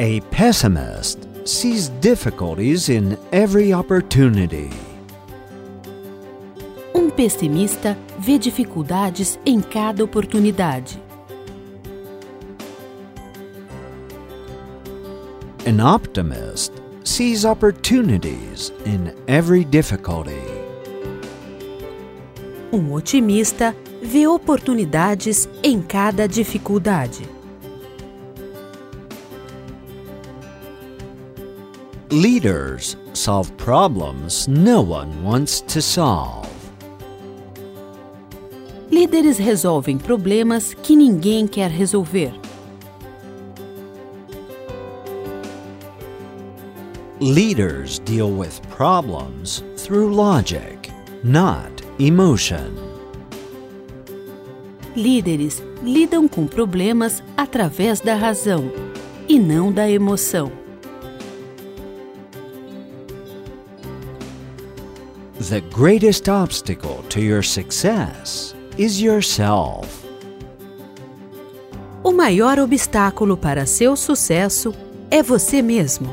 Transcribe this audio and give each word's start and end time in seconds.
A 0.00 0.20
pessimist 0.30 1.18
sees 1.44 1.88
difficulties 2.00 2.88
in 2.88 3.18
every 3.32 3.72
opportunity. 3.72 4.70
Um 6.94 7.10
pessimista 7.10 7.98
vê 8.16 8.38
dificuldades 8.38 9.40
em 9.44 9.60
cada 9.60 10.04
oportunidade. 10.04 11.02
An 15.66 15.80
optimist 15.80 16.72
sees 17.02 17.44
opportunities 17.44 18.72
in 18.86 19.12
every 19.26 19.64
difficulty. 19.64 20.44
Um 22.72 22.92
otimista 22.92 23.74
vê 24.00 24.28
oportunidades 24.28 25.48
em 25.60 25.82
cada 25.82 26.28
dificuldade. 26.28 27.37
Leaders 32.10 32.96
solve 33.12 33.54
problems 33.58 34.48
no 34.48 34.80
one 34.80 35.22
wants 35.22 35.60
to 35.60 35.82
solve. 35.82 36.48
Líderes 38.90 39.36
resolvem 39.36 39.98
problemas 39.98 40.72
que 40.72 40.96
ninguém 40.96 41.46
quer 41.46 41.70
resolver. 41.70 42.32
Leaders 47.20 47.98
deal 47.98 48.30
with 48.30 48.58
problems 48.70 49.62
through 49.76 50.10
logic, 50.10 50.90
not 51.22 51.70
emotion. 51.98 52.72
Líderes 54.96 55.62
lidam 55.82 56.26
com 56.26 56.46
problemas 56.46 57.22
através 57.36 58.00
da 58.00 58.14
razão 58.14 58.72
e 59.28 59.38
não 59.38 59.70
da 59.70 59.90
emoção. 59.90 60.67
The 65.40 65.60
greatest 65.70 66.28
obstacle 66.28 67.04
to 67.10 67.20
your 67.20 67.44
success 67.44 68.56
is 68.76 69.00
yourself. 69.00 69.86
O 72.02 72.10
maior 72.10 72.58
obstáculo 72.58 73.36
para 73.36 73.64
seu 73.64 73.94
sucesso 73.94 74.74
é 75.08 75.22
você 75.22 75.62
mesmo. 75.62 76.12